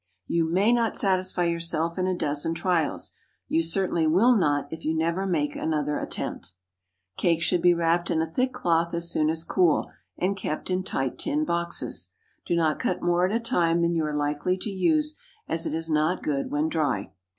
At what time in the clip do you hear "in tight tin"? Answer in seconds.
10.71-11.45